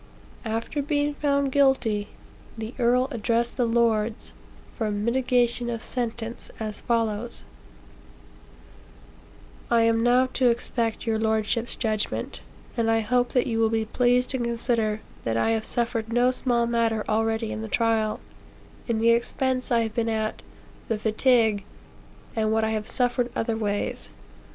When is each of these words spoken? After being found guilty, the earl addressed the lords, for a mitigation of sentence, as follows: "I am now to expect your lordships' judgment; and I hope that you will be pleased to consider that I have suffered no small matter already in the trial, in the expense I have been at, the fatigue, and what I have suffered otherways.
After 0.45 0.81
being 0.81 1.13
found 1.13 1.51
guilty, 1.51 2.07
the 2.57 2.73
earl 2.79 3.07
addressed 3.11 3.55
the 3.55 3.67
lords, 3.67 4.33
for 4.75 4.87
a 4.87 4.91
mitigation 4.91 5.69
of 5.69 5.83
sentence, 5.83 6.49
as 6.59 6.81
follows: 6.81 7.43
"I 9.69 9.83
am 9.83 10.01
now 10.01 10.25
to 10.33 10.49
expect 10.49 11.05
your 11.05 11.19
lordships' 11.19 11.75
judgment; 11.75 12.41
and 12.75 12.89
I 12.89 13.01
hope 13.01 13.33
that 13.33 13.45
you 13.45 13.59
will 13.59 13.69
be 13.69 13.85
pleased 13.85 14.31
to 14.31 14.39
consider 14.39 15.01
that 15.23 15.37
I 15.37 15.51
have 15.51 15.65
suffered 15.65 16.11
no 16.11 16.31
small 16.31 16.65
matter 16.65 17.05
already 17.07 17.51
in 17.51 17.61
the 17.61 17.67
trial, 17.67 18.19
in 18.87 18.97
the 19.01 19.11
expense 19.11 19.71
I 19.71 19.81
have 19.81 19.93
been 19.93 20.09
at, 20.09 20.41
the 20.87 20.97
fatigue, 20.97 21.63
and 22.35 22.51
what 22.51 22.63
I 22.63 22.71
have 22.71 22.87
suffered 22.87 23.31
otherways. 23.35 24.09